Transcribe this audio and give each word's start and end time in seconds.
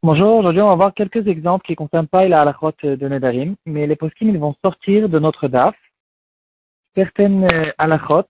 Bonjour, 0.00 0.36
aujourd'hui 0.36 0.62
on 0.62 0.68
va 0.68 0.76
voir 0.76 0.94
quelques 0.94 1.26
exemples 1.26 1.66
qui 1.66 1.72
ne 1.72 1.76
concernent 1.76 2.06
pas 2.06 2.28
la 2.28 2.42
halachot 2.42 2.72
de 2.84 3.08
Nedarim, 3.08 3.56
mais 3.66 3.84
les 3.88 3.96
poskim 3.96 4.28
ils 4.28 4.38
vont 4.38 4.54
sortir 4.62 5.08
de 5.08 5.18
notre 5.18 5.48
Daf 5.48 5.74
certaines 6.94 7.52
euh, 7.52 7.72
halachot 7.78 8.22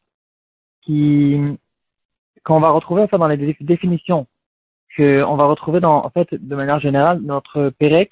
qui 0.80 1.38
qu'on 2.42 2.58
va 2.58 2.70
retrouver 2.70 3.02
enfin 3.02 3.18
dans 3.18 3.28
les 3.28 3.54
définitions 3.60 4.26
qu'on 4.96 5.36
va 5.36 5.44
retrouver 5.44 5.80
dans 5.80 6.02
en 6.06 6.08
fait 6.08 6.32
de 6.32 6.56
manière 6.56 6.80
générale 6.80 7.20
notre 7.20 7.68
Perek. 7.78 8.10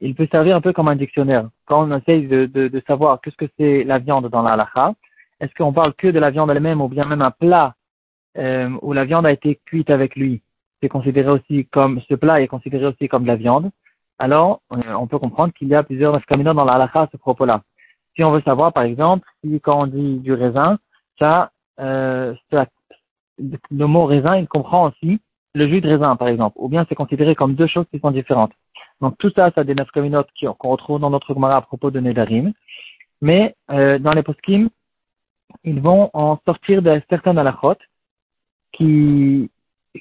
Il 0.00 0.14
peut 0.14 0.28
servir 0.32 0.56
un 0.56 0.62
peu 0.62 0.72
comme 0.72 0.88
un 0.88 0.96
dictionnaire. 0.96 1.50
Quand 1.66 1.86
on 1.86 1.98
essaye 1.98 2.28
de, 2.28 2.46
de, 2.46 2.68
de 2.68 2.82
savoir 2.86 3.20
qu'est-ce 3.20 3.36
que 3.36 3.50
c'est 3.58 3.84
la 3.84 3.98
viande 3.98 4.30
dans 4.30 4.40
la 4.42 4.52
halacha 4.52 4.94
est-ce 5.40 5.54
qu'on 5.54 5.72
parle 5.72 5.92
que 5.94 6.08
de 6.08 6.18
la 6.18 6.30
viande 6.30 6.50
elle-même 6.50 6.80
ou 6.80 6.88
bien 6.88 7.04
même 7.04 7.20
un 7.20 7.30
plat 7.30 7.75
euh, 8.38 8.70
où 8.82 8.92
la 8.92 9.04
viande 9.04 9.26
a 9.26 9.32
été 9.32 9.58
cuite 9.64 9.90
avec 9.90 10.16
lui, 10.16 10.42
c'est 10.80 10.88
considéré 10.88 11.30
aussi 11.30 11.66
comme, 11.66 12.00
ce 12.08 12.14
plat 12.14 12.40
est 12.40 12.48
considéré 12.48 12.86
aussi 12.86 13.08
comme 13.08 13.22
de 13.22 13.28
la 13.28 13.36
viande, 13.36 13.70
alors 14.18 14.60
euh, 14.72 14.92
on 14.98 15.06
peut 15.06 15.18
comprendre 15.18 15.52
qu'il 15.52 15.68
y 15.68 15.74
a 15.74 15.82
plusieurs 15.82 16.12
nafkamina 16.12 16.54
dans 16.54 16.64
la 16.64 16.74
halakha 16.74 17.02
à 17.02 17.08
ce 17.12 17.16
propos-là. 17.16 17.62
Si 18.14 18.24
on 18.24 18.30
veut 18.30 18.42
savoir, 18.42 18.72
par 18.72 18.84
exemple, 18.84 19.28
si 19.42 19.60
quand 19.60 19.82
on 19.82 19.86
dit 19.86 20.18
du 20.18 20.32
raisin, 20.32 20.78
ça, 21.18 21.50
euh, 21.80 22.34
le 23.38 23.86
mot 23.86 24.06
raisin, 24.06 24.36
il 24.36 24.48
comprend 24.48 24.88
aussi 24.88 25.20
le 25.54 25.68
jus 25.68 25.80
de 25.80 25.88
raisin, 25.88 26.16
par 26.16 26.28
exemple, 26.28 26.56
ou 26.58 26.68
bien 26.68 26.86
c'est 26.88 26.94
considéré 26.94 27.34
comme 27.34 27.54
deux 27.54 27.66
choses 27.66 27.86
qui 27.90 27.98
sont 27.98 28.10
différentes. 28.10 28.52
Donc 29.00 29.16
tout 29.18 29.30
ça, 29.36 29.50
ça 29.54 29.60
a 29.60 29.64
des 29.64 29.74
nafkaminotes 29.74 30.28
qu'on 30.58 30.70
retrouve 30.70 31.00
dans 31.00 31.10
notre 31.10 31.34
Gemara 31.34 31.56
à 31.56 31.62
propos 31.62 31.90
de 31.90 32.00
Nedarim. 32.00 32.52
Mais 33.20 33.54
euh, 33.70 33.98
dans 33.98 34.12
les 34.12 34.22
poskim, 34.22 34.68
ils 35.64 35.80
vont 35.80 36.10
en 36.12 36.38
sortir 36.46 36.82
de 36.82 37.00
certaines 37.08 37.38
halachot 37.38 37.76
qui, 38.76 39.50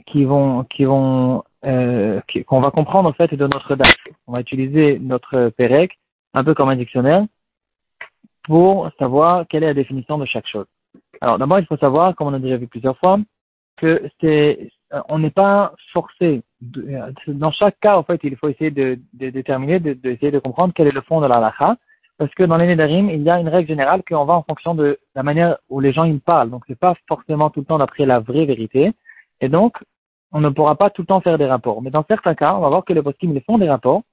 qui 0.05 0.25
vont, 0.25 0.63
qui 0.65 0.85
vont, 0.85 1.43
euh, 1.65 2.21
qu'on 2.45 2.61
va 2.61 2.71
comprendre 2.71 3.09
en 3.09 3.13
fait 3.13 3.33
de 3.33 3.47
notre 3.47 3.75
date. 3.75 3.95
On 4.27 4.33
va 4.33 4.41
utiliser 4.41 4.99
notre 4.99 5.49
Pérec 5.49 5.97
un 6.33 6.43
peu 6.43 6.53
comme 6.53 6.69
un 6.69 6.75
dictionnaire 6.75 7.25
pour 8.43 8.91
savoir 8.99 9.45
quelle 9.47 9.63
est 9.63 9.67
la 9.67 9.73
définition 9.73 10.17
de 10.17 10.25
chaque 10.25 10.47
chose. 10.47 10.67
Alors 11.21 11.39
d'abord, 11.39 11.59
il 11.59 11.65
faut 11.65 11.77
savoir, 11.77 12.15
comme 12.15 12.27
on 12.27 12.33
a 12.33 12.39
déjà 12.39 12.57
vu 12.57 12.67
plusieurs 12.67 12.97
fois, 12.97 13.19
que 13.77 14.09
c'est, 14.21 14.69
on 15.09 15.19
n'est 15.19 15.31
pas 15.31 15.73
forcé. 15.91 16.43
dans 16.61 17.51
chaque 17.51 17.79
cas, 17.79 17.97
en 17.97 18.03
fait, 18.03 18.19
il 18.23 18.35
faut 18.37 18.49
essayer 18.49 18.71
de, 18.71 18.99
de 19.13 19.29
déterminer, 19.29 19.79
d'essayer 19.79 20.31
de, 20.31 20.37
de, 20.37 20.39
comprendre 20.39 20.73
quel 20.75 20.87
est 20.87 20.91
le 20.91 21.01
fond 21.01 21.21
de 21.21 21.27
la 21.27 21.39
lacha 21.39 21.77
parce 22.17 22.33
que 22.33 22.43
dans 22.43 22.57
les 22.57 22.75
d'Arim, 22.75 23.09
il 23.09 23.23
y 23.23 23.29
a 23.29 23.39
une 23.39 23.49
règle 23.49 23.67
générale 23.67 24.01
qu'on 24.07 24.25
va 24.25 24.35
en 24.35 24.43
fonction 24.43 24.73
de 24.73 24.99
la 25.15 25.23
manière 25.23 25.57
où 25.69 25.79
les 25.79 25.91
gens 25.91 26.05
ils 26.05 26.19
parlent. 26.19 26.49
Donc 26.49 26.63
c'est 26.67 26.79
pas 26.79 26.95
forcément 27.07 27.49
tout 27.49 27.59
le 27.61 27.65
temps 27.65 27.77
d'après 27.77 28.05
la 28.05 28.19
vraie 28.19 28.45
vérité. 28.45 28.93
Et 29.41 29.49
donc, 29.49 29.77
on 30.31 30.39
ne 30.39 30.49
pourra 30.49 30.75
pas 30.75 30.89
tout 30.89 31.01
le 31.01 31.07
temps 31.07 31.21
faire 31.21 31.37
des 31.37 31.45
rapports. 31.45 31.81
Mais 31.81 31.91
dans 31.91 32.05
certains 32.07 32.35
cas, 32.35 32.55
on 32.55 32.61
va 32.61 32.69
voir 32.69 32.85
que 32.85 32.93
les 32.93 33.01
poskim 33.01 33.33
les 33.33 33.41
font 33.41 33.57
des 33.57 33.69
rapports 33.69 34.03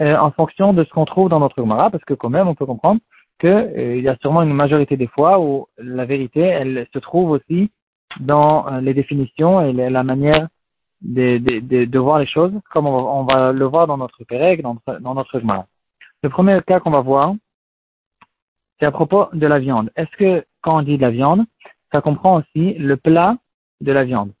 euh, 0.00 0.16
en 0.16 0.30
fonction 0.30 0.72
de 0.72 0.84
ce 0.84 0.90
qu'on 0.90 1.04
trouve 1.04 1.28
dans 1.28 1.40
notre 1.40 1.56
Gemara, 1.56 1.90
parce 1.90 2.04
que 2.04 2.14
quand 2.14 2.30
même, 2.30 2.48
on 2.48 2.54
peut 2.54 2.66
comprendre 2.66 3.00
qu'il 3.40 3.50
euh, 3.50 4.00
y 4.00 4.08
a 4.08 4.16
sûrement 4.20 4.42
une 4.42 4.52
majorité 4.52 4.96
des 4.96 5.06
fois 5.06 5.40
où 5.40 5.66
la 5.78 6.04
vérité, 6.04 6.40
elle 6.40 6.86
se 6.92 6.98
trouve 6.98 7.30
aussi 7.30 7.70
dans 8.20 8.68
euh, 8.68 8.80
les 8.80 8.94
définitions 8.94 9.60
et 9.60 9.72
la 9.72 10.02
manière 10.02 10.48
de, 11.02 11.38
de, 11.38 11.84
de, 11.84 11.98
voir 11.98 12.18
les 12.18 12.26
choses, 12.26 12.52
comme 12.72 12.86
on 12.86 13.24
va, 13.24 13.52
le 13.52 13.64
voir 13.64 13.86
dans 13.86 13.96
notre 13.96 14.24
Pérec, 14.24 14.62
dans, 14.62 14.76
dans 15.00 15.14
notre 15.14 15.38
Gemara. 15.38 15.66
Le 16.22 16.30
premier 16.30 16.60
cas 16.66 16.80
qu'on 16.80 16.90
va 16.90 17.00
voir, 17.00 17.34
c'est 18.78 18.86
à 18.86 18.90
propos 18.90 19.26
de 19.32 19.46
la 19.46 19.58
viande. 19.58 19.90
Est-ce 19.96 20.16
que 20.16 20.44
quand 20.62 20.78
on 20.78 20.82
dit 20.82 20.96
de 20.96 21.02
la 21.02 21.10
viande, 21.10 21.44
ça 21.92 22.00
comprend 22.00 22.36
aussi 22.38 22.74
le 22.74 22.96
plat 22.96 23.36
de 23.80 23.92
la 23.92 24.04
viande? 24.04 24.32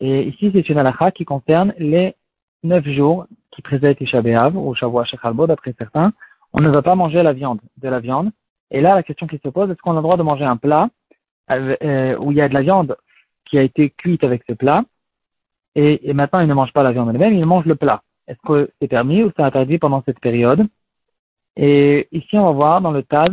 Et 0.00 0.28
ici, 0.28 0.50
c'est 0.52 0.68
une 0.68 0.78
halakha 0.78 1.10
qui 1.10 1.24
concerne 1.24 1.74
les 1.78 2.14
neuf 2.62 2.86
jours 2.88 3.26
qui 3.50 3.62
précèdent 3.62 3.96
Isha 4.00 4.20
ou 4.50 4.74
Shavua 4.74 5.04
Shechalbo, 5.04 5.46
d'après 5.46 5.74
certains. 5.78 6.12
On 6.52 6.60
ne 6.60 6.68
va 6.68 6.82
pas 6.82 6.94
manger 6.94 7.22
la 7.22 7.32
viande, 7.32 7.60
de 7.76 7.88
la 7.88 8.00
viande. 8.00 8.30
Et 8.70 8.80
là, 8.80 8.94
la 8.94 9.02
question 9.02 9.26
qui 9.26 9.38
se 9.38 9.48
pose, 9.48 9.70
est-ce 9.70 9.80
qu'on 9.80 9.92
a 9.92 9.96
le 9.96 10.02
droit 10.02 10.16
de 10.16 10.22
manger 10.22 10.44
un 10.44 10.56
plat 10.56 10.88
euh, 11.50 12.16
où 12.18 12.32
il 12.32 12.38
y 12.38 12.40
a 12.40 12.48
de 12.48 12.54
la 12.54 12.62
viande 12.62 12.96
qui 13.46 13.58
a 13.58 13.62
été 13.62 13.90
cuite 13.90 14.24
avec 14.24 14.42
ce 14.48 14.52
plat 14.52 14.84
et, 15.76 16.08
et 16.08 16.12
maintenant 16.14 16.40
il 16.40 16.48
ne 16.48 16.54
mange 16.54 16.72
pas 16.72 16.82
la 16.82 16.90
viande 16.90 17.10
elle-même, 17.10 17.34
il 17.34 17.46
mange 17.46 17.66
le 17.66 17.76
plat. 17.76 18.02
Est-ce 18.26 18.38
que 18.44 18.70
c'est 18.80 18.88
permis 18.88 19.22
ou 19.22 19.30
c'est 19.36 19.42
interdit 19.42 19.78
pendant 19.78 20.02
cette 20.04 20.18
période? 20.18 20.66
Et 21.56 22.08
ici, 22.12 22.36
on 22.36 22.44
va 22.44 22.52
voir 22.52 22.80
dans 22.80 22.90
le 22.90 23.02
Taz 23.02 23.28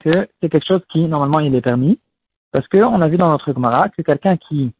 que 0.00 0.28
c'est 0.40 0.48
quelque 0.48 0.66
chose 0.66 0.82
qui, 0.90 1.06
normalement, 1.06 1.40
il 1.40 1.54
est 1.54 1.60
permis. 1.60 1.98
Parce 2.50 2.66
qu'on 2.68 3.00
a 3.00 3.08
vu 3.08 3.18
dans 3.18 3.28
notre 3.28 3.52
Gemara 3.52 3.90
que 3.90 4.02
quelqu'un 4.02 4.36
qui 4.36 4.72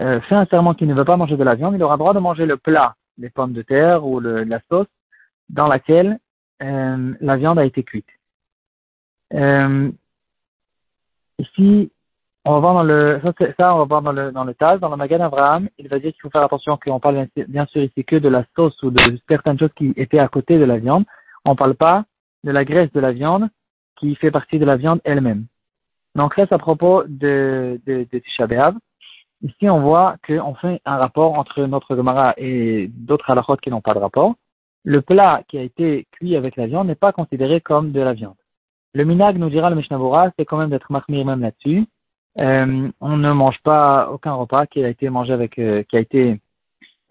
euh, 0.00 0.20
fait 0.22 0.34
un 0.34 0.46
serment 0.46 0.74
qui 0.74 0.86
ne 0.86 0.94
veut 0.94 1.06
pas 1.06 1.16
manger 1.16 1.36
de 1.36 1.44
la 1.44 1.54
viande, 1.54 1.74
il 1.74 1.82
aura 1.82 1.96
droit 1.96 2.12
de 2.12 2.18
manger 2.18 2.44
le 2.44 2.58
plat, 2.58 2.96
les 3.16 3.30
pommes 3.30 3.54
de 3.54 3.62
terre 3.62 4.04
ou 4.04 4.20
le, 4.20 4.44
la 4.44 4.60
sauce 4.68 4.88
dans 5.48 5.68
laquelle 5.68 6.18
euh, 6.62 7.14
la 7.20 7.36
viande 7.36 7.58
a 7.58 7.64
été 7.64 7.82
cuite. 7.82 8.08
Euh, 9.32 9.90
ici, 11.38 11.90
on 12.46 12.52
va 12.52 12.60
voir 12.60 12.74
dans 12.74 12.84
le, 12.84 13.20
ça, 13.24 13.32
ça, 13.58 13.74
on 13.74 13.78
va 13.78 13.84
voir 13.84 14.02
dans 14.02 14.12
le, 14.12 14.30
dans 14.30 14.44
le 14.44 14.54
Taz, 14.54 14.78
dans 14.78 14.88
le 14.88 14.96
Magan 14.96 15.20
Abraham, 15.20 15.68
il 15.78 15.88
va 15.88 15.98
dire 15.98 16.12
qu'il 16.12 16.22
faut 16.22 16.30
faire 16.30 16.44
attention 16.44 16.78
qu'on 16.78 17.00
parle 17.00 17.26
bien 17.48 17.66
sûr 17.66 17.82
ici 17.82 18.04
que 18.04 18.14
de 18.14 18.28
la 18.28 18.44
sauce 18.54 18.80
ou 18.84 18.90
de 18.90 19.02
certaines 19.28 19.58
choses 19.58 19.72
qui 19.74 19.92
étaient 19.96 20.20
à 20.20 20.28
côté 20.28 20.56
de 20.56 20.64
la 20.64 20.78
viande. 20.78 21.04
On 21.44 21.50
ne 21.50 21.56
parle 21.56 21.74
pas 21.74 22.04
de 22.44 22.52
la 22.52 22.64
graisse 22.64 22.92
de 22.92 23.00
la 23.00 23.10
viande 23.10 23.48
qui 23.96 24.14
fait 24.14 24.30
partie 24.30 24.60
de 24.60 24.64
la 24.64 24.76
viande 24.76 25.00
elle-même. 25.02 25.46
Donc 26.14 26.36
là, 26.36 26.46
c'est 26.48 26.54
à 26.54 26.58
propos 26.58 27.02
de, 27.08 27.80
de, 27.84 28.06
de 28.12 28.18
Tisha 28.20 28.46
Ici, 29.42 29.68
on 29.68 29.80
voit 29.80 30.14
qu'on 30.24 30.54
fait 30.54 30.80
un 30.84 30.98
rapport 30.98 31.36
entre 31.36 31.62
notre 31.64 31.96
Gemara 31.96 32.32
et 32.36 32.88
d'autres 32.94 33.28
halachot 33.28 33.56
qui 33.56 33.70
n'ont 33.70 33.80
pas 33.80 33.94
de 33.94 33.98
rapport. 33.98 34.36
Le 34.84 35.02
plat 35.02 35.42
qui 35.48 35.58
a 35.58 35.62
été 35.62 36.06
cuit 36.12 36.36
avec 36.36 36.54
la 36.54 36.68
viande 36.68 36.86
n'est 36.86 36.94
pas 36.94 37.10
considéré 37.10 37.60
comme 37.60 37.90
de 37.90 38.00
la 38.00 38.12
viande. 38.12 38.36
Le 38.94 39.04
minag 39.04 39.36
nous 39.36 39.50
dira 39.50 39.68
le 39.68 39.76
Mishnah 39.76 39.98
c'est 40.38 40.44
quand 40.44 40.58
même 40.58 40.70
d'être 40.70 40.92
mahmir 40.92 41.26
même 41.26 41.40
là-dessus. 41.40 41.86
Euh, 42.38 42.90
on 43.00 43.16
ne 43.16 43.32
mange 43.32 43.58
pas 43.62 44.10
aucun 44.10 44.34
repas 44.34 44.66
qui 44.66 44.84
a 44.84 44.88
été 44.88 45.08
mangé 45.08 45.32
avec, 45.32 45.58
euh, 45.58 45.82
qui 45.84 45.96
a 45.96 46.00
été 46.00 46.40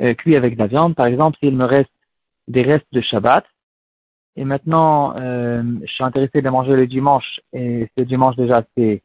euh, 0.02 0.13
cuit 0.13 0.36
avec 0.36 0.56
de 0.56 0.59
la 0.59 0.68
viande. 0.68 0.96
Par 0.96 1.08
exemple, 1.08 1.38
s'il 1.40 1.56
me 1.56 1.66
reste 1.66 1.90
des 2.47 2.62
restes 2.62 2.88
de 2.91 3.02
Shabbat, 3.02 3.46
et 4.38 4.44
maintenant 4.44 5.16
je 5.16 5.88
suis 5.88 6.03
intéressé 6.03 6.41
de 6.41 6.50
manger 6.50 6.75
le 6.75 6.88
dimanche, 6.88 7.40
et 7.53 7.90
ce 7.97 8.03
dimanche 8.03 8.36
déjà 8.36 8.63
c'est 8.75 9.02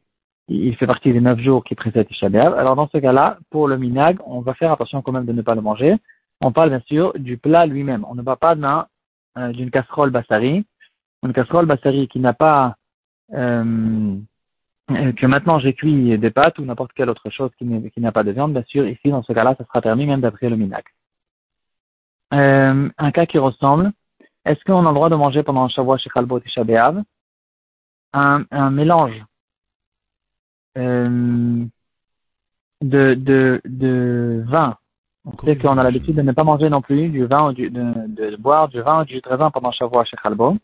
il 0.48 0.74
fait 0.76 0.88
partie 0.88 1.12
des 1.12 1.20
neuf 1.20 1.38
jours 1.38 1.62
qui 1.62 1.76
précèdent 1.76 2.10
Shabbat. 2.10 2.52
Alors 2.54 2.74
dans 2.74 2.88
ce 2.88 2.98
cas-là, 2.98 3.38
pour 3.50 3.68
le 3.68 3.78
minag, 3.78 4.18
on 4.26 4.40
va 4.40 4.54
faire 4.54 4.72
attention 4.72 5.00
quand 5.00 5.12
même 5.12 5.26
de 5.26 5.32
ne 5.32 5.42
pas 5.42 5.54
le 5.54 5.60
manger. 5.60 5.94
On 6.40 6.50
parle 6.50 6.70
bien 6.70 6.80
sûr 6.80 7.12
du 7.16 7.38
plat 7.38 7.64
lui-même. 7.66 8.04
On 8.08 8.16
ne 8.16 8.22
va 8.22 8.34
pas 8.34 8.56
d'une 8.56 9.70
casserole 9.70 10.10
bassari. 10.10 10.64
Une 11.22 11.32
casserole 11.32 11.66
bassari 11.66 12.08
qui 12.08 12.18
n'a 12.18 12.32
pas 12.32 12.74
que 15.16 15.26
maintenant 15.26 15.58
j'ai 15.58 15.74
cuit 15.74 16.18
des 16.18 16.30
pâtes 16.30 16.58
ou 16.58 16.64
n'importe 16.64 16.92
quelle 16.92 17.10
autre 17.10 17.30
chose 17.30 17.50
qui 17.58 17.64
n'a 18.00 18.12
pas 18.12 18.24
de 18.24 18.32
viande, 18.32 18.52
bien 18.52 18.64
sûr, 18.64 18.86
ici, 18.86 19.10
dans 19.10 19.22
ce 19.22 19.32
cas-là, 19.32 19.54
ça 19.56 19.64
sera 19.64 19.80
permis 19.80 20.06
même 20.06 20.20
d'après 20.20 20.48
le 20.48 20.56
minac. 20.56 20.84
Euh, 22.32 22.88
un 22.96 23.10
cas 23.10 23.26
qui 23.26 23.38
ressemble, 23.38 23.92
est-ce 24.44 24.62
qu'on 24.64 24.86
a 24.86 24.90
le 24.90 24.94
droit 24.94 25.08
de 25.08 25.16
manger 25.16 25.42
pendant 25.42 25.68
Shavua 25.68 25.98
chez 25.98 26.10
Khalbot 26.10 26.38
et 26.38 26.48
Shabeav? 26.48 27.02
Un, 28.12 28.44
un 28.50 28.70
mélange 28.70 29.24
euh, 30.78 31.64
de, 32.80 33.14
de, 33.14 33.60
de 33.64 34.44
vin 34.46 34.76
on 35.24 35.44
sait 35.44 35.56
qu'on 35.56 35.76
a 35.76 35.82
l'habitude 35.82 36.16
de 36.16 36.22
ne 36.22 36.32
pas 36.32 36.44
manger 36.44 36.70
non 36.70 36.80
plus 36.80 37.08
du 37.08 37.26
vin 37.26 37.50
ou 37.50 37.52
de, 37.52 37.68
de, 37.68 38.36
boire 38.36 38.68
du 38.68 38.80
vin 38.80 39.02
ou 39.02 39.04
du 39.04 39.20
vin 39.24 39.50
pendant 39.50 39.70
Shavua 39.70 40.04
chez 40.04 40.16
Khalbo. 40.16 40.56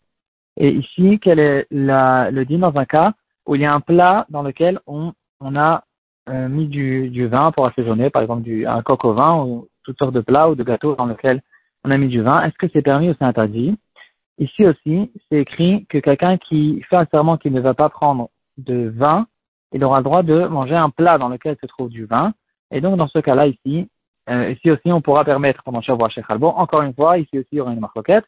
Et 0.56 0.70
ici, 0.70 1.18
quel 1.20 1.38
est 1.38 1.66
le 1.70 2.44
dit 2.44 2.56
dans 2.56 2.74
un 2.76 2.84
cas 2.86 3.12
où 3.46 3.54
il 3.54 3.60
y 3.60 3.64
a 3.64 3.72
un 3.72 3.80
plat 3.80 4.26
dans 4.28 4.42
lequel 4.42 4.80
on, 4.86 5.12
on 5.40 5.56
a 5.56 5.84
euh, 6.28 6.48
mis 6.48 6.66
du, 6.66 7.08
du, 7.10 7.26
vin 7.26 7.52
pour 7.52 7.66
assaisonner, 7.66 8.10
par 8.10 8.22
exemple 8.22 8.42
du, 8.42 8.66
un 8.66 8.82
coq 8.82 9.04
au 9.04 9.14
vin 9.14 9.44
ou 9.44 9.68
toutes 9.84 9.98
sortes 9.98 10.14
de 10.14 10.20
plats 10.20 10.50
ou 10.50 10.54
de 10.54 10.64
gâteaux 10.64 10.96
dans 10.96 11.06
lesquels 11.06 11.40
on 11.84 11.90
a 11.90 11.98
mis 11.98 12.08
du 12.08 12.20
vin. 12.20 12.42
Est-ce 12.42 12.56
que 12.58 12.66
c'est 12.72 12.82
permis 12.82 13.10
ou 13.10 13.14
c'est 13.18 13.24
interdit? 13.24 13.78
Ici 14.38 14.66
aussi, 14.66 15.12
c'est 15.28 15.38
écrit 15.38 15.86
que 15.88 15.98
quelqu'un 15.98 16.36
qui 16.36 16.82
fait 16.90 16.96
un 16.96 17.06
serment 17.06 17.38
qu'il 17.38 17.52
ne 17.52 17.60
va 17.60 17.74
pas 17.74 17.88
prendre 17.88 18.28
de 18.58 18.92
vin, 18.94 19.26
il 19.72 19.82
aura 19.84 19.98
le 19.98 20.04
droit 20.04 20.22
de 20.22 20.46
manger 20.46 20.74
un 20.74 20.90
plat 20.90 21.16
dans 21.16 21.28
lequel 21.28 21.56
se 21.60 21.66
trouve 21.66 21.88
du 21.88 22.04
vin. 22.04 22.34
Et 22.70 22.80
donc, 22.80 22.96
dans 22.96 23.08
ce 23.08 23.18
cas-là, 23.18 23.46
ici, 23.46 23.88
euh, 24.28 24.50
ici 24.50 24.70
aussi, 24.70 24.92
on 24.92 25.00
pourra 25.00 25.24
permettre 25.24 25.62
pendant 25.62 25.80
Shavua 25.80 26.08
chez 26.08 26.22
Khalbo. 26.22 26.48
Encore 26.48 26.82
une 26.82 26.94
fois, 26.94 27.18
ici 27.18 27.38
aussi, 27.38 27.48
il 27.52 27.58
y 27.58 27.60
aura 27.60 27.72
une 27.72 27.80
marquette. 27.80 28.24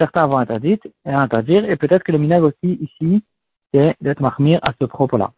Certains 0.00 0.26
vont 0.26 0.38
interdire, 0.38 0.78
interdire, 1.04 1.68
et 1.70 1.76
peut-être 1.76 2.02
que 2.02 2.12
le 2.12 2.18
minage 2.18 2.42
aussi, 2.42 2.78
ici, 2.80 3.22
c'est 3.72 3.96
d'être 4.00 4.20
mahmir 4.20 4.58
à 4.62 4.72
ce 4.78 4.84
propos-là. 4.84 5.32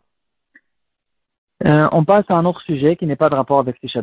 Euh, 1.65 1.89
on 1.93 2.05
passe 2.05 2.25
à 2.29 2.35
un 2.35 2.45
autre 2.45 2.61
sujet 2.63 2.97
qui 2.97 3.07
n'est 3.07 3.17
pas 3.17 3.31
de 3.31 3.35
rapport 3.35 3.59
avec 3.59 3.81
Tisha 3.81 4.03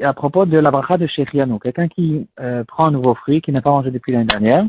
à 0.00 0.14
propos 0.14 0.46
de 0.46 0.58
la 0.58 0.70
bracha 0.70 0.96
de 0.96 1.06
Shechianu. 1.06 1.58
Quelqu'un 1.58 1.88
qui 1.88 2.28
euh, 2.40 2.64
prend 2.64 2.86
un 2.86 2.90
nouveau 2.92 3.14
fruit 3.14 3.40
qui 3.42 3.52
n'a 3.52 3.62
pas 3.62 3.70
mangé 3.70 3.90
depuis 3.90 4.12
l'année 4.12 4.26
dernière 4.26 4.64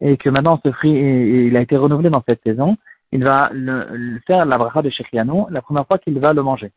et 0.00 0.16
que 0.16 0.28
maintenant 0.30 0.60
ce 0.64 0.72
fruit 0.72 0.92
il 0.92 1.56
a 1.56 1.60
été 1.60 1.76
renouvelé 1.76 2.10
dans 2.10 2.22
cette 2.26 2.42
saison, 2.42 2.76
il 3.12 3.22
va 3.22 3.50
le, 3.52 4.18
faire 4.26 4.44
la 4.46 4.58
bracha 4.58 4.82
de 4.82 4.90
Shechianu 4.90 5.44
la 5.50 5.62
première 5.62 5.86
fois 5.86 5.98
qu'il 5.98 6.18
va 6.18 6.32
le 6.32 6.42
manger. 6.42 6.72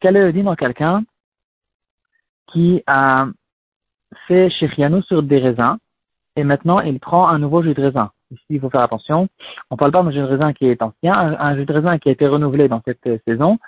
quel 0.00 0.16
est 0.16 0.32
le 0.32 0.42
dans 0.42 0.56
quelqu'un 0.56 1.04
qui 2.52 2.82
a 2.86 3.26
fait 4.26 4.50
Shechianou 4.50 5.02
sur 5.02 5.22
des 5.22 5.38
raisins 5.38 5.76
et 6.36 6.44
maintenant 6.44 6.80
il 6.80 7.00
prend 7.00 7.28
un 7.28 7.38
nouveau 7.38 7.62
jus 7.62 7.74
de 7.74 7.82
raisin? 7.82 8.10
Ici, 8.30 8.44
il 8.50 8.60
faut 8.60 8.70
faire 8.70 8.82
attention. 8.82 9.28
On 9.70 9.76
parle 9.76 9.92
pas 9.92 10.02
d'un 10.02 10.10
jus 10.10 10.18
de 10.18 10.24
raisin 10.24 10.52
qui 10.52 10.66
est 10.66 10.82
ancien, 10.82 11.14
un, 11.14 11.56
jus 11.56 11.64
de 11.64 11.72
raisin 11.72 11.98
qui 11.98 12.08
a 12.08 12.12
été 12.12 12.26
renouvelé 12.26 12.68
dans 12.68 12.82
cette 12.84 13.06
euh, 13.06 13.18
saison. 13.26 13.58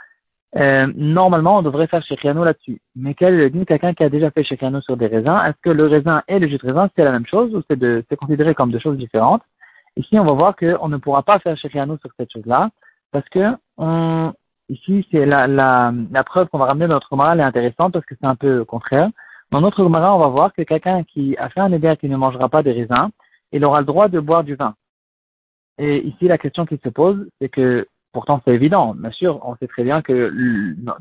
Euh, 0.56 0.90
normalement, 0.96 1.58
on 1.58 1.62
devrait 1.62 1.86
faire 1.86 2.02
Shechianou 2.02 2.42
là-dessus. 2.42 2.80
Mais 2.96 3.14
quel 3.14 3.50
dit 3.50 3.66
quelqu'un 3.66 3.94
qui 3.94 4.02
a 4.02 4.08
déjà 4.08 4.30
fait 4.30 4.44
Shechianou 4.44 4.80
sur 4.80 4.96
des 4.96 5.06
raisins 5.06 5.38
Est-ce 5.46 5.60
que 5.62 5.70
le 5.70 5.86
raisin 5.86 6.22
et 6.26 6.38
le 6.38 6.48
jus 6.48 6.58
de 6.58 6.66
raisin, 6.66 6.88
c'est 6.96 7.04
la 7.04 7.12
même 7.12 7.26
chose 7.26 7.54
ou 7.54 7.62
c'est 7.68 8.16
considéré 8.16 8.54
comme 8.54 8.72
deux 8.72 8.78
choses 8.78 8.96
différentes? 8.96 9.42
Ici, 9.96 10.18
on 10.18 10.24
va 10.24 10.32
voir 10.32 10.56
qu'on 10.56 10.88
ne 10.88 10.96
pourra 10.96 11.22
pas 11.22 11.38
faire 11.38 11.56
Shechianou 11.56 11.98
sur 11.98 12.10
cette 12.16 12.32
chose-là 12.32 12.70
parce 13.12 13.28
que 13.28 13.54
on, 13.76 14.32
ici, 14.68 15.06
c'est 15.10 15.26
la, 15.26 15.46
la, 15.46 15.92
la 16.10 16.24
preuve 16.24 16.48
qu'on 16.48 16.58
va 16.58 16.66
ramener 16.66 16.86
dans 16.86 16.94
notre 16.94 17.14
moral 17.14 17.40
est 17.40 17.44
intéressante 17.44 17.92
parce 17.92 18.06
que 18.06 18.14
c'est 18.20 18.26
un 18.26 18.36
peu 18.36 18.64
contraire. 18.64 19.10
Dans 19.50 19.60
notre 19.60 19.82
Gemara, 19.82 20.14
on 20.14 20.18
va 20.18 20.28
voir 20.28 20.52
que 20.52 20.62
quelqu'un 20.62 21.04
qui 21.04 21.36
a 21.38 21.48
fait 21.48 21.60
un 21.60 21.72
éder 21.72 21.94
qui 21.98 22.08
ne 22.08 22.16
mangera 22.16 22.48
pas 22.48 22.62
des 22.62 22.72
raisins, 22.72 23.08
il 23.52 23.64
aura 23.64 23.80
le 23.80 23.86
droit 23.86 24.08
de 24.08 24.20
boire 24.20 24.44
du 24.44 24.54
vin. 24.54 24.74
Et 25.78 26.06
ici, 26.06 26.26
la 26.26 26.38
question 26.38 26.66
qui 26.66 26.78
se 26.82 26.88
pose, 26.88 27.28
c'est 27.40 27.48
que, 27.48 27.86
pourtant 28.12 28.40
c'est 28.44 28.54
évident, 28.54 28.94
bien 28.94 29.12
sûr, 29.12 29.40
on 29.44 29.56
sait 29.56 29.68
très 29.68 29.84
bien 29.84 30.02
que 30.02 30.32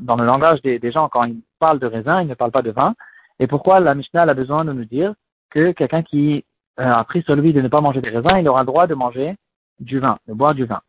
dans 0.00 0.16
le 0.16 0.24
langage 0.24 0.62
des, 0.62 0.92
gens, 0.92 1.08
quand 1.08 1.24
ils 1.24 1.42
parlent 1.58 1.80
de 1.80 1.86
raisins, 1.86 2.20
ils 2.22 2.28
ne 2.28 2.34
parlent 2.34 2.52
pas 2.52 2.62
de 2.62 2.70
vin. 2.70 2.94
Et 3.40 3.46
pourquoi 3.46 3.80
la 3.80 3.94
Mishnah 3.94 4.22
a 4.22 4.34
besoin 4.34 4.64
de 4.64 4.72
nous 4.72 4.84
dire 4.84 5.14
que 5.50 5.72
quelqu'un 5.72 6.02
qui 6.02 6.44
euh, 6.78 6.92
a 6.92 7.02
pris 7.04 7.22
sur 7.22 7.34
lui 7.34 7.52
de 7.52 7.60
ne 7.60 7.68
pas 7.68 7.80
manger 7.80 8.00
des 8.00 8.10
raisins, 8.10 8.38
il 8.38 8.48
aura 8.48 8.60
le 8.60 8.66
droit 8.66 8.86
de 8.86 8.94
manger 8.94 9.36
du 9.80 9.98
vin, 9.98 10.18
de 10.28 10.34
boire 10.34 10.54
du 10.54 10.64
vin. 10.64 10.80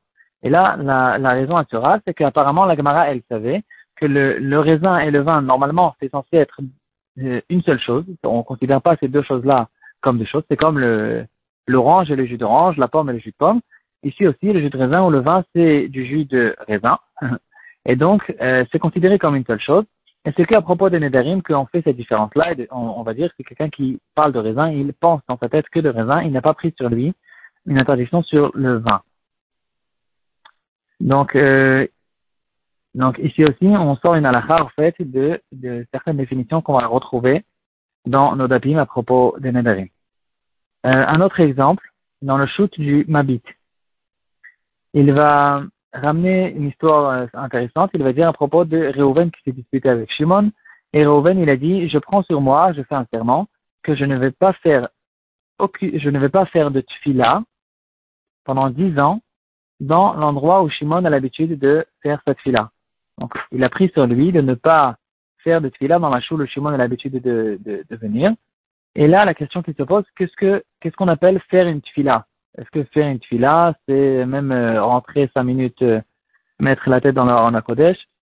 Et 0.43 0.49
là, 0.49 0.77
la, 0.77 1.31
raison 1.31 1.57
à 1.57 1.65
sera, 1.65 1.99
c'est 2.05 2.13
qu'apparemment 2.13 2.65
la 2.65 2.75
Gemara, 2.75 3.09
elle 3.09 3.21
savait 3.29 3.63
que 3.95 4.05
le, 4.05 4.59
raisin 4.59 4.99
et 4.99 5.11
le 5.11 5.21
vin, 5.21 5.41
normalement, 5.41 5.95
c'est 5.99 6.11
censé 6.11 6.37
être 6.37 6.61
euh, 7.19 7.41
une 7.49 7.61
seule 7.63 7.79
chose. 7.79 8.05
On 8.23 8.37
ne 8.37 8.43
considère 8.43 8.81
pas 8.81 8.95
ces 8.97 9.07
deux 9.07 9.23
choses-là 9.23 9.67
comme 10.01 10.17
des 10.17 10.25
choses. 10.25 10.43
C'est 10.49 10.57
comme 10.57 10.79
le, 10.79 11.25
l'orange 11.69 12.11
et 12.11 12.15
le 12.15 12.25
jus 12.25 12.37
d'orange, 12.37 12.77
la 12.77 12.87
pomme 12.87 13.09
et 13.09 13.13
le 13.13 13.19
jus 13.19 13.31
de 13.31 13.35
pomme. 13.37 13.61
Ici 14.03 14.27
aussi, 14.27 14.51
le 14.51 14.59
jus 14.59 14.69
de 14.69 14.77
raisin 14.77 15.03
ou 15.05 15.09
le 15.09 15.19
vin, 15.19 15.43
c'est 15.53 15.87
du 15.87 16.05
jus 16.05 16.25
de 16.25 16.55
raisin. 16.67 16.99
Et 17.85 17.95
donc, 17.95 18.35
euh, 18.41 18.65
c'est 18.71 18.79
considéré 18.79 19.17
comme 19.17 19.35
une 19.35 19.45
seule 19.45 19.59
chose. 19.59 19.85
Et 20.25 20.31
c'est 20.35 20.45
qu'à 20.45 20.61
propos 20.61 20.89
des 20.89 20.99
Nédarim 20.99 21.41
qu'on 21.41 21.65
fait 21.65 21.81
cette 21.81 21.95
différence-là. 21.95 22.53
On, 22.71 23.03
va 23.03 23.13
dire 23.13 23.33
que 23.35 23.43
quelqu'un 23.43 23.69
qui 23.69 23.99
parle 24.15 24.33
de 24.33 24.39
raisin, 24.39 24.69
il 24.69 24.93
pense 24.93 25.21
dans 25.29 25.37
sa 25.37 25.47
tête 25.47 25.69
que 25.69 25.79
de 25.79 25.89
raisin, 25.89 26.21
il 26.23 26.31
n'a 26.31 26.41
pas 26.41 26.53
pris 26.53 26.73
sur 26.77 26.89
lui 26.89 27.13
une 27.65 27.77
interdiction 27.77 28.21
sur 28.23 28.51
le 28.53 28.77
vin. 28.77 29.01
Donc, 30.99 31.35
euh, 31.35 31.87
donc 32.95 33.17
ici 33.19 33.43
aussi, 33.43 33.67
on 33.67 33.95
sort 33.97 34.15
une 34.15 34.25
halakha 34.25 34.63
en 34.63 34.69
fait 34.69 34.95
de, 34.99 35.41
de 35.53 35.85
certaines 35.91 36.17
définitions 36.17 36.61
qu'on 36.61 36.77
va 36.77 36.87
retrouver 36.87 37.45
dans 38.05 38.35
nos 38.35 38.47
dapim 38.47 38.77
à 38.77 38.85
propos 38.85 39.35
des 39.39 39.51
nedarim. 39.51 39.87
Euh, 40.85 40.89
un 40.89 41.21
autre 41.21 41.39
exemple, 41.39 41.83
dans 42.21 42.37
le 42.37 42.47
shoot 42.47 42.71
du 42.79 43.05
Mabit. 43.07 43.43
Il 44.93 45.11
va 45.13 45.63
ramener 45.93 46.51
une 46.51 46.67
histoire 46.67 47.09
euh, 47.09 47.25
intéressante. 47.33 47.91
Il 47.93 48.03
va 48.03 48.13
dire 48.13 48.27
à 48.27 48.33
propos 48.33 48.65
de 48.65 48.91
Reuven 48.95 49.31
qui 49.31 49.41
s'est 49.43 49.51
disputé 49.51 49.89
avec 49.89 50.11
Shimon. 50.11 50.51
Et 50.93 51.05
Reuven, 51.05 51.39
il 51.39 51.49
a 51.49 51.57
dit, 51.57 51.89
je 51.89 51.97
prends 51.97 52.23
sur 52.23 52.41
moi, 52.41 52.73
je 52.73 52.81
fais 52.83 52.95
un 52.95 53.05
serment, 53.11 53.47
que 53.83 53.95
je 53.95 54.05
ne 54.05 54.17
vais 54.17 54.31
pas 54.31 54.53
faire, 54.53 54.89
je 55.81 56.09
ne 56.09 56.19
vais 56.19 56.29
pas 56.29 56.45
faire 56.45 56.71
de 56.71 56.81
tfila 56.81 57.43
pendant 58.43 58.69
dix 58.69 58.97
ans 58.99 59.21
dans 59.79 60.13
l'endroit 60.13 60.63
où 60.63 60.69
Shimon 60.69 61.05
a 61.05 61.09
l'habitude 61.09 61.59
de 61.59 61.85
faire 62.01 62.21
cette 62.25 62.39
fila. 62.39 62.71
Donc, 63.17 63.33
il 63.51 63.63
a 63.63 63.69
pris 63.69 63.89
sur 63.89 64.07
lui 64.07 64.31
de 64.31 64.41
ne 64.41 64.55
pas 64.55 64.97
faire 65.43 65.61
de 65.61 65.69
tfila 65.69 65.99
dans 65.99 66.09
la 66.09 66.21
choule 66.21 66.41
où 66.41 66.47
Shimon 66.47 66.73
a 66.73 66.77
l'habitude 66.77 67.21
de, 67.21 67.59
de, 67.63 67.85
de, 67.87 67.95
venir. 67.95 68.33
Et 68.95 69.07
là, 69.07 69.25
la 69.25 69.33
question 69.33 69.61
qui 69.61 69.73
se 69.73 69.83
pose, 69.83 70.03
qu'est-ce 70.17 70.35
que, 70.35 70.63
qu'est-ce 70.79 70.95
qu'on 70.95 71.07
appelle 71.07 71.39
faire 71.49 71.67
une 71.67 71.81
tfila? 71.81 72.25
Est-ce 72.57 72.69
que 72.71 72.83
faire 72.85 73.07
une 73.07 73.19
tfila, 73.19 73.75
c'est 73.87 74.25
même 74.25 74.51
euh, 74.51 74.83
rentrer 74.83 75.29
cinq 75.33 75.43
minutes, 75.43 75.81
euh, 75.81 76.01
mettre 76.59 76.89
la 76.89 76.99
tête 76.99 77.15
dans 77.15 77.49
la 77.49 77.61
Kodesh 77.61 77.97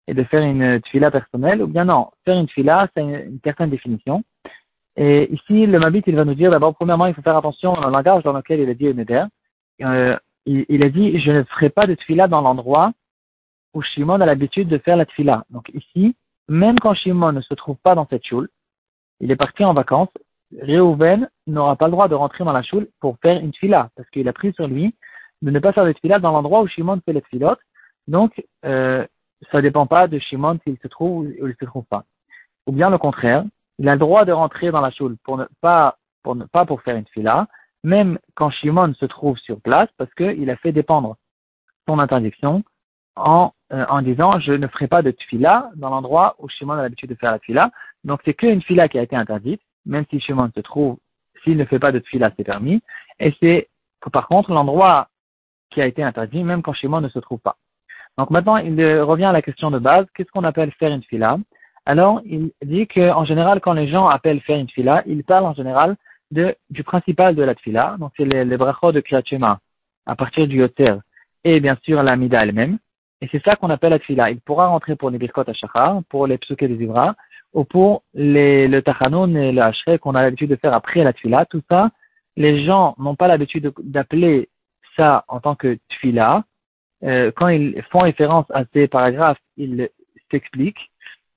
et 0.09 0.15
de 0.15 0.25
faire 0.25 0.43
une 0.43 0.81
tfila 0.81 1.11
personnelle? 1.11 1.63
Ou 1.63 1.67
bien 1.67 1.85
non, 1.85 2.11
faire 2.25 2.39
une 2.39 2.47
tfila, 2.47 2.89
c'est 2.95 3.03
une, 3.03 3.39
certaine 3.45 3.71
définition. 3.71 4.23
Et 4.97 5.33
ici, 5.33 5.67
le 5.67 5.79
Mabit, 5.79 6.03
il 6.07 6.17
va 6.17 6.25
nous 6.25 6.35
dire 6.35 6.51
d'abord, 6.51 6.75
premièrement, 6.75 7.07
il 7.07 7.15
faut 7.15 7.23
faire 7.23 7.37
attention 7.37 7.73
au 7.73 7.91
langage 7.91 8.25
dans 8.25 8.33
lequel 8.33 8.61
il 8.61 8.69
a 8.69 8.75
dit 8.75 8.93
Neder. 8.93 9.25
Euh, 9.83 10.19
il, 10.47 10.67
il, 10.69 10.83
a 10.83 10.89
dit, 10.89 11.19
je 11.21 11.31
ne 11.31 11.45
ferai 11.45 11.71
pas 11.71 11.87
de 11.87 11.95
tfila 11.95 12.27
dans 12.29 12.41
l'endroit 12.41 12.93
où 13.73 13.83
Shimon 13.83 14.21
a 14.21 14.27
l'habitude 14.27 14.69
de 14.69 14.79
faire 14.79 14.97
la 14.97 15.07
tfila. 15.07 15.45
Donc 15.51 15.71
ici, 15.73 16.17
même 16.49 16.79
quand 16.79 16.95
Shimon 16.95 17.33
ne 17.33 17.41
se 17.41 17.55
trouve 17.55 17.77
pas 17.77 17.95
dans 17.95 18.07
cette 18.09 18.27
choule, 18.27 18.49
il 19.21 19.31
est 19.31 19.37
parti 19.37 19.65
en 19.65 19.75
vacances, 19.75 20.11
Reuven 20.53 21.29
n'aura 21.47 21.77
pas 21.77 21.87
le 21.87 21.93
droit 21.93 22.09
de 22.09 22.15
rentrer 22.15 22.45
dans 22.45 22.53
la 22.53 22.63
choule 22.63 22.89
pour 23.01 23.19
faire 23.23 23.41
une 23.41 23.53
tfila, 23.53 23.91
parce 23.97 24.09
qu'il 24.11 24.29
a 24.29 24.33
pris 24.33 24.53
sur 24.53 24.67
lui 24.67 24.95
de 25.43 25.51
ne 25.51 25.59
pas 25.59 25.73
faire 25.73 25.85
de 25.85 25.93
tfila 25.93 26.19
dans 26.19 26.33
l'endroit 26.33 26.63
où 26.63 26.67
Shimon 26.67 27.01
fait 27.05 27.13
les 27.13 27.23
tfilotes. 27.23 27.61
Donc, 28.09 28.45
euh, 28.65 29.07
ça 29.51 29.59
ne 29.59 29.63
dépend 29.63 29.87
pas 29.87 30.09
de 30.09 30.19
Shimon 30.19 30.59
s'il 30.65 30.77
se 30.79 30.89
trouve 30.89 31.27
ou 31.27 31.29
il 31.31 31.45
ne 31.45 31.53
se 31.53 31.65
trouve 31.65 31.85
pas. 31.85 32.05
Ou 32.67 32.73
bien 32.73 32.91
le 32.91 32.99
contraire, 32.99 33.45
il 33.79 33.89
a 33.89 33.95
le 33.95 33.99
droit 33.99 34.25
de 34.25 34.33
rentrer 34.33 34.71
dans 34.71 34.81
la 34.81 34.91
choule 34.91 35.17
pour 35.25 35.39
ne 35.39 35.47
pas 35.61 35.97
pour 36.23 36.37
ne 36.37 36.45
pas 36.45 36.67
pour 36.67 36.83
faire 36.83 36.97
une 36.97 37.05
tfila, 37.05 37.47
même 37.83 38.19
quand 38.35 38.51
Shimon 38.51 38.93
se 38.95 39.07
trouve 39.07 39.39
sur 39.39 39.59
place, 39.61 39.89
parce 39.97 40.13
qu'il 40.15 40.51
a 40.51 40.57
fait 40.57 40.73
dépendre 40.73 41.17
son 41.89 41.99
interdiction 41.99 42.63
en, 43.17 43.53
euh, 43.73 43.87
en 43.89 44.03
disant 44.03 44.39
je 44.39 44.53
ne 44.53 44.67
ferai 44.67 44.87
pas 44.87 45.01
de 45.01 45.11
tfila 45.13 45.71
dans 45.77 45.89
l'endroit 45.89 46.37
où 46.39 46.49
Shimon 46.49 46.75
a 46.75 46.83
l'habitude 46.83 47.09
de 47.09 47.15
faire 47.15 47.33
la 47.33 47.39
tfila. 47.39 47.71
Donc 48.05 48.21
c'est 48.25 48.35
qu'une 48.35 48.61
fila 48.63 48.89
qui 48.89 48.99
a 48.99 49.03
été 49.03 49.17
interdite, 49.17 49.63
même 49.87 50.05
si 50.11 50.21
Shimon 50.21 50.51
se 50.55 50.61
trouve, 50.61 50.99
s'il 51.43 51.57
ne 51.57 51.65
fait 51.65 51.79
pas 51.79 51.93
de 51.93 51.99
tfila, 51.99 52.33
c'est 52.37 52.45
permis. 52.45 52.83
Et 53.19 53.35
c'est 53.41 53.69
par 54.13 54.29
contre 54.29 54.53
l'endroit 54.53 55.09
qui 55.71 55.81
a 55.81 55.87
été 55.87 56.03
interdit, 56.03 56.43
même 56.43 56.63
quand 56.63 56.73
Shimon 56.73 57.01
ne 57.01 57.09
se 57.09 57.19
trouve 57.19 57.41
pas. 57.41 57.57
Donc 58.19 58.31
maintenant, 58.31 58.57
il 58.57 58.75
revient 59.01 59.27
à 59.27 59.33
la 59.33 59.43
question 59.43 59.71
de 59.71 59.79
base, 59.79 60.07
qu'est-ce 60.15 60.31
qu'on 60.31 60.45
appelle 60.45 60.73
faire 60.73 60.93
une 60.93 61.03
fila 61.03 61.39
Alors, 61.87 62.21
il 62.25 62.51
dit 62.63 62.87
qu'en 62.87 63.25
général, 63.25 63.61
quand 63.61 63.73
les 63.73 63.89
gens 63.89 64.09
appellent 64.09 64.41
faire 64.41 64.59
une 64.59 64.69
fila, 64.69 65.03
ils 65.07 65.25
parlent 65.25 65.47
en 65.47 65.55
général 65.55 65.97
du 66.31 66.85
principal 66.85 67.35
de 67.35 67.43
la 67.43 67.55
tfila, 67.55 67.97
donc 67.99 68.13
c'est 68.17 68.25
les, 68.25 68.45
les 68.45 68.57
brachot 68.57 68.93
de 68.93 69.01
Kriyat 69.01 69.23
à 70.07 70.17
partir 70.17 70.47
du 70.47 70.59
Yoter, 70.59 70.95
et 71.45 71.61
bien 71.61 71.77
sûr 71.83 72.03
la 72.03 72.17
Mida 72.17 72.43
elle-même. 72.43 72.79
Et 73.21 73.29
c'est 73.31 73.43
ça 73.45 73.57
qu'on 73.57 73.71
appelle 73.71 73.91
la 73.91 73.99
tfila. 73.99 74.31
Il 74.31 74.41
pourra 74.41 74.69
rentrer 74.69 74.97
pour 74.97 75.11
les 75.11 75.19
birkot 75.19 75.43
à 75.43 76.03
pour 76.09 76.27
les 76.27 76.39
psuke 76.39 76.65
des 76.65 76.83
ivra, 76.83 77.15
ou 77.53 77.65
pour 77.65 78.03
les, 78.15 78.69
le 78.69 78.83
tachanoun 78.83 79.37
et 79.37 79.53
le 79.53 79.63
hachré 79.63 79.99
qu'on 79.99 80.15
a 80.15 80.23
l'habitude 80.23 80.51
de 80.51 80.57
faire 80.57 80.75
après 80.75 81.03
la 81.03 81.13
tfila. 81.13 81.47
Tout 81.47 81.63
ça, 81.69 81.91
les 82.37 82.65
gens 82.65 82.95
n'ont 82.99 83.17
pas 83.17 83.29
l'habitude 83.29 83.73
d'appeler 83.83 84.49
ça 84.97 85.25
en 85.29 85.41
tant 85.41 85.55
que 85.55 85.79
tfila. 85.89 86.45
Euh, 87.03 87.33
quand 87.35 87.49
ils 87.49 87.83
font 87.91 88.01
référence 88.01 88.47
à 88.51 88.65
ces 88.73 88.89
paragraphes, 88.89 89.41
ils 89.57 89.89
s'expliquent. 90.31 90.91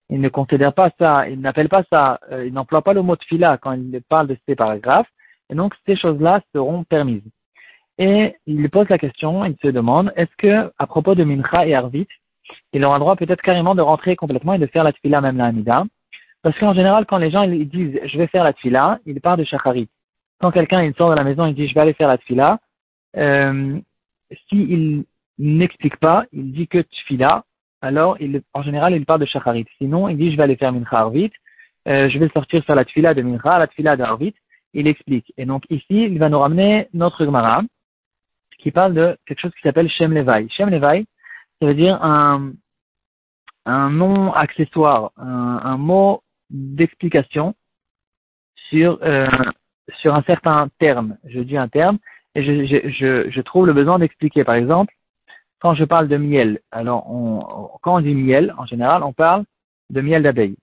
Ils 0.09 0.21
ne 0.21 0.29
considèrent 0.29 0.73
pas 0.73 0.91
ça, 0.99 1.27
ils 1.29 1.39
n'appellent 1.39 1.69
pas 1.69 1.83
ça, 1.89 2.19
euh, 2.31 2.45
ils 2.45 2.53
n'emploient 2.53 2.83
pas 2.83 2.93
le 2.93 3.01
mot 3.01 3.15
tfila 3.15 3.57
quand 3.57 3.71
ils 3.71 4.01
parlent 4.07 4.27
de 4.27 4.37
ces 4.47 4.55
paragraphes. 4.55 5.09
Et 5.49 5.55
donc, 5.55 5.73
ces 5.85 5.95
choses-là 5.95 6.41
seront 6.53 6.83
permises. 6.83 7.23
Et 7.97 8.35
il 8.45 8.69
pose 8.69 8.89
la 8.89 8.97
question, 8.97 9.45
il 9.45 9.55
se 9.61 9.67
demande, 9.67 10.11
est-ce 10.15 10.35
que, 10.37 10.71
à 10.77 10.87
propos 10.87 11.15
de 11.15 11.23
Mincha 11.23 11.65
et 11.65 11.73
Arvit, 11.73 12.07
il 12.73 12.83
aura 12.83 12.97
le 12.97 13.01
droit 13.01 13.15
peut-être 13.15 13.41
carrément 13.41 13.75
de 13.75 13.81
rentrer 13.81 14.15
complètement 14.15 14.53
et 14.53 14.59
de 14.59 14.67
faire 14.67 14.83
la 14.83 14.93
tfila, 14.93 15.21
même 15.21 15.37
la 15.37 15.45
Hamida? 15.45 15.85
Parce 16.43 16.59
qu'en 16.59 16.73
général, 16.73 17.05
quand 17.05 17.17
les 17.17 17.31
gens 17.31 17.43
ils 17.43 17.67
disent 17.67 17.99
je 18.03 18.17
vais 18.17 18.27
faire 18.27 18.43
la 18.43 18.53
tfila, 18.53 18.99
ils 19.05 19.19
partent 19.21 19.39
de 19.39 19.45
Shacharit. 19.45 19.87
Quand 20.39 20.51
quelqu'un 20.51 20.83
il 20.83 20.93
sort 20.93 21.09
de 21.09 21.15
la 21.15 21.23
maison, 21.23 21.45
il 21.45 21.55
dit 21.55 21.67
je 21.69 21.73
vais 21.73 21.79
aller 21.79 21.93
faire 21.93 22.09
la 22.09 22.17
tfila, 22.17 22.59
euh, 23.15 23.79
s'il 24.49 25.05
n'explique 25.39 25.97
pas, 25.97 26.25
il 26.33 26.51
dit 26.51 26.67
que 26.67 26.79
tfila, 26.79 27.45
alors 27.81 28.17
il, 28.19 28.41
en 28.53 28.61
général 28.61 28.93
il 28.93 29.05
parle 29.05 29.21
de 29.21 29.25
Shacharit. 29.25 29.65
Sinon, 29.77 30.09
il 30.09 30.17
dit 30.17 30.31
je 30.31 30.37
vais 30.37 30.43
aller 30.43 30.57
faire 30.57 30.73
Mincha 30.73 30.99
Arvit, 30.99 31.31
euh, 31.87 32.09
je 32.09 32.19
vais 32.19 32.27
sortir 32.29 32.61
faire 32.65 32.75
la 32.75 32.83
tfila 32.83 33.13
de 33.13 33.21
Mincha, 33.21 33.57
la 33.57 33.67
tfila 33.67 33.95
d'Arvit, 33.95 34.35
il 34.73 34.87
explique. 34.87 35.33
Et 35.37 35.45
donc 35.45 35.63
ici, 35.69 35.85
il 36.03 36.19
va 36.19 36.27
nous 36.27 36.39
ramener 36.39 36.89
notre 36.93 37.23
Gemara, 37.23 37.61
qui 38.59 38.71
parle 38.71 38.93
de 38.93 39.17
quelque 39.25 39.39
chose 39.39 39.53
qui 39.55 39.61
s'appelle 39.61 39.89
Shem 39.89 40.11
Levi. 40.11 40.49
Shem 40.49 40.69
Levi, 40.69 41.05
ça 41.61 41.67
veut 41.67 41.73
dire 41.73 42.03
un, 42.03 42.51
un 43.65 43.89
nom 43.89 44.33
accessoire, 44.33 45.11
un 45.17 45.77
mot 45.77 46.22
d'explication 46.53 47.55
sur, 48.69 48.99
euh, 49.03 49.27
sur 49.97 50.15
un 50.15 50.23
certain 50.23 50.69
terme. 50.79 51.17
Je 51.25 51.41
dis 51.41 51.57
un 51.57 51.67
terme 51.67 51.97
et 52.35 52.43
je, 52.43 52.65
je, 52.65 52.89
je, 52.89 53.29
je 53.29 53.41
trouve 53.41 53.67
le 53.67 53.73
besoin 53.73 53.99
d'expliquer. 53.99 54.45
Par 54.45 54.55
exemple, 54.55 54.93
quand 55.59 55.73
je 55.73 55.83
parle 55.83 56.07
de 56.07 56.17
miel, 56.17 56.61
alors 56.71 57.09
on, 57.11 57.69
quand 57.81 57.97
on 57.97 58.01
dit 58.01 58.15
miel, 58.15 58.53
en 58.57 58.65
général, 58.65 59.03
on 59.03 59.13
parle 59.13 59.43
de 59.89 59.99
miel 59.99 60.23
d'abeille. 60.23 60.55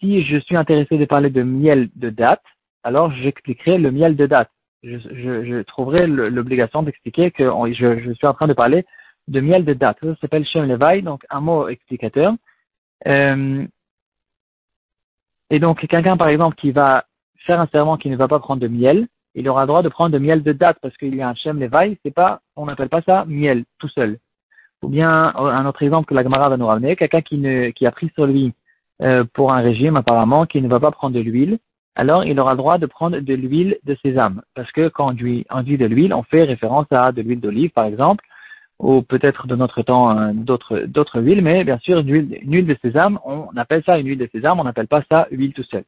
Si 0.00 0.24
je 0.24 0.38
suis 0.38 0.56
intéressé 0.56 0.98
de 0.98 1.04
parler 1.04 1.30
de 1.30 1.42
miel 1.42 1.90
de 1.94 2.10
date, 2.10 2.42
alors 2.82 3.12
j'expliquerai 3.12 3.78
le 3.78 3.92
miel 3.92 4.16
de 4.16 4.26
date 4.26 4.50
je, 4.82 4.96
je, 4.98 5.44
je 5.44 5.62
trouverai 5.62 6.06
l'obligation 6.06 6.82
d'expliquer 6.82 7.30
que 7.30 7.44
je, 7.72 8.00
je, 8.00 8.12
suis 8.12 8.26
en 8.26 8.34
train 8.34 8.46
de 8.46 8.52
parler 8.52 8.86
de 9.28 9.40
miel 9.40 9.64
de 9.64 9.74
date. 9.74 9.98
Ça 10.00 10.16
s'appelle 10.20 10.44
Shem 10.44 10.66
Levi, 10.66 11.02
donc 11.02 11.24
un 11.30 11.40
mot 11.40 11.68
explicateur. 11.68 12.34
Euh, 13.06 13.66
et 15.50 15.58
donc, 15.58 15.86
quelqu'un, 15.86 16.16
par 16.16 16.28
exemple, 16.28 16.56
qui 16.56 16.70
va 16.70 17.04
faire 17.46 17.60
un 17.60 17.66
serment 17.66 17.96
qui 17.96 18.08
ne 18.08 18.16
va 18.16 18.28
pas 18.28 18.38
prendre 18.38 18.60
de 18.60 18.68
miel, 18.68 19.08
il 19.34 19.48
aura 19.48 19.62
le 19.62 19.66
droit 19.68 19.82
de 19.82 19.88
prendre 19.88 20.12
de 20.12 20.18
miel 20.18 20.42
de 20.42 20.52
date 20.52 20.78
parce 20.82 20.96
qu'il 20.96 21.14
y 21.14 21.22
a 21.22 21.28
un 21.28 21.34
Shem 21.34 21.60
Levaï, 21.60 21.98
c'est 22.04 22.14
pas, 22.14 22.40
on 22.56 22.66
n'appelle 22.66 22.88
pas 22.88 23.02
ça 23.02 23.24
miel, 23.26 23.64
tout 23.78 23.88
seul. 23.88 24.18
Ou 24.82 24.88
bien, 24.88 25.32
un 25.34 25.66
autre 25.66 25.82
exemple 25.82 26.08
que 26.08 26.14
la 26.14 26.22
Gemara 26.22 26.48
va 26.48 26.56
nous 26.56 26.66
ramener, 26.66 26.96
quelqu'un 26.96 27.20
qui, 27.20 27.40
qui 27.74 27.86
a 27.86 27.90
pris 27.90 28.10
sur 28.14 28.26
lui 28.26 28.54
euh, 29.02 29.24
pour 29.34 29.52
un 29.52 29.60
régime, 29.60 29.96
apparemment, 29.96 30.46
qui 30.46 30.60
ne 30.62 30.68
va 30.68 30.80
pas 30.80 30.90
prendre 30.90 31.14
de 31.14 31.20
l'huile, 31.20 31.58
alors 31.96 32.24
il 32.24 32.38
aura 32.40 32.52
le 32.52 32.58
droit 32.58 32.78
de 32.78 32.86
prendre 32.86 33.18
de 33.18 33.34
l'huile 33.34 33.78
de 33.84 33.94
sésame. 34.02 34.42
Parce 34.54 34.70
que 34.72 34.88
quand 34.88 35.08
on 35.08 35.12
dit, 35.12 35.44
on 35.50 35.62
dit 35.62 35.76
de 35.76 35.86
l'huile, 35.86 36.14
on 36.14 36.22
fait 36.22 36.44
référence 36.44 36.86
à 36.90 37.12
de 37.12 37.20
l'huile 37.20 37.40
d'olive, 37.40 37.70
par 37.70 37.84
exemple, 37.84 38.24
ou 38.80 39.02
peut-être 39.02 39.46
de 39.46 39.54
notre 39.56 39.82
temps 39.82 40.18
euh, 40.18 40.32
d'autres 40.32 40.80
d'autres 40.86 41.20
huiles, 41.20 41.42
mais 41.42 41.64
bien 41.64 41.78
sûr, 41.78 41.98
une 41.98 42.08
huile, 42.08 42.66
de 42.66 42.76
sésame, 42.82 43.18
on 43.24 43.54
appelle 43.56 43.82
ça 43.84 43.98
une 43.98 44.06
huile 44.06 44.18
de 44.18 44.28
sésame, 44.32 44.58
on 44.58 44.64
n'appelle 44.64 44.88
pas 44.88 45.02
ça 45.10 45.28
huile 45.30 45.52
tout 45.52 45.62
seul. 45.64 45.84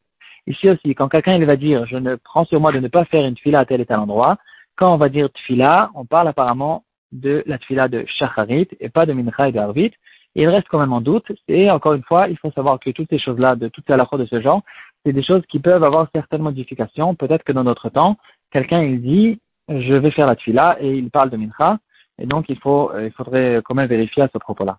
Ici 0.46 0.68
aussi, 0.68 0.94
quand 0.94 1.08
quelqu'un 1.08 1.36
il 1.36 1.44
va 1.46 1.56
dire, 1.56 1.86
je 1.86 1.96
ne 1.96 2.16
prends 2.16 2.44
sur 2.44 2.60
moi 2.60 2.70
de 2.72 2.80
ne 2.80 2.88
pas 2.88 3.04
faire 3.06 3.24
une 3.24 3.36
fila 3.36 3.60
à 3.60 3.64
tel 3.64 3.80
et 3.80 3.86
tel 3.86 3.98
endroit, 3.98 4.36
quand 4.76 4.92
on 4.92 4.98
va 4.98 5.08
dire 5.08 5.30
tfila, 5.32 5.90
on 5.94 6.04
parle 6.04 6.28
apparemment 6.28 6.84
de 7.12 7.42
la 7.46 7.58
tfila 7.58 7.88
de 7.88 8.04
shacharit 8.06 8.68
et 8.80 8.88
pas 8.90 9.06
de 9.06 9.12
mincha 9.14 9.48
et 9.48 9.52
de 9.52 9.58
harvit. 9.58 9.92
Il 10.34 10.48
reste 10.48 10.68
quand 10.68 10.78
même 10.78 10.92
en 10.92 11.02
doute, 11.02 11.30
et 11.46 11.70
encore 11.70 11.92
une 11.94 12.02
fois, 12.02 12.28
il 12.28 12.38
faut 12.38 12.50
savoir 12.52 12.80
que 12.80 12.90
toutes 12.90 13.10
ces 13.10 13.18
choses-là, 13.18 13.54
de 13.54 13.68
toutes 13.68 13.86
ces 13.86 13.96
fois 14.06 14.18
de 14.18 14.24
ce 14.24 14.40
genre, 14.40 14.62
c'est 15.04 15.12
des 15.12 15.22
choses 15.22 15.42
qui 15.48 15.58
peuvent 15.58 15.84
avoir 15.84 16.08
certaines 16.14 16.40
modifications. 16.42 17.14
Peut-être 17.14 17.44
que 17.44 17.52
dans 17.52 17.64
notre 17.64 17.90
temps, 17.90 18.16
quelqu'un 18.50 18.82
il 18.82 19.02
dit, 19.02 19.40
je 19.68 19.94
vais 19.94 20.10
faire 20.10 20.26
la 20.26 20.36
tfila, 20.36 20.78
et 20.80 20.96
il 20.96 21.10
parle 21.10 21.30
de 21.30 21.36
mincha, 21.36 21.78
et 22.22 22.26
donc, 22.26 22.44
il, 22.48 22.58
faut, 22.58 22.92
euh, 22.92 23.06
il 23.06 23.12
faudrait 23.12 23.60
quand 23.64 23.74
même 23.74 23.88
vérifier 23.88 24.22
à 24.22 24.28
ce 24.32 24.38
propos-là. 24.38 24.78